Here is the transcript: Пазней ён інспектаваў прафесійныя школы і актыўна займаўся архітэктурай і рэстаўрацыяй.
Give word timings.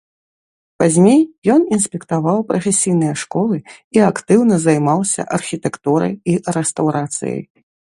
Пазней 0.83 1.21
ён 1.55 1.61
інспектаваў 1.77 2.39
прафесійныя 2.53 3.13
школы 3.27 3.57
і 3.99 4.05
актыўна 4.11 4.55
займаўся 4.67 5.21
архітэктурай 5.41 6.21
і 6.25 6.41
рэстаўрацыяй. 6.59 7.43